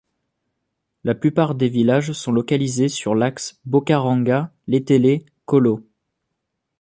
La 1.03 1.13
plupart 1.13 1.53
des 1.53 1.69
villages 1.69 2.13
sont 2.13 2.31
localisés 2.31 2.89
sur 2.89 3.13
l’axe 3.13 3.59
Bocaranga– 3.65 4.51
Létélé- 4.67 5.27
Kollo. 5.45 5.85